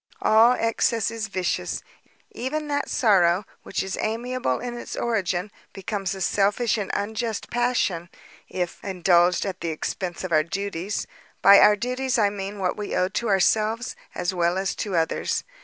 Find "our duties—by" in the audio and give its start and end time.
10.31-11.59